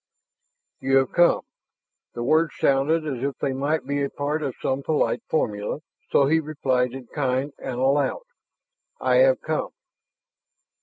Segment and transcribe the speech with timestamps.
[0.79, 1.41] "You have come."
[2.15, 5.81] The words sounded as if they might be a part of some polite formula.
[6.09, 8.23] So he replied in kind and aloud.
[8.99, 9.69] "I have come."